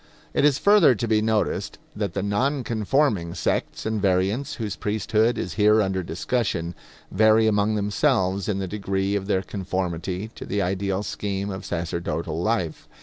[0.33, 5.37] It is further to be noticed that the non conforming sects and variants whose priesthood
[5.37, 6.73] is here under discussion,
[7.11, 12.41] vary among themselves in the degree of their conformity to the ideal scheme of sacerdotal
[12.41, 12.87] life.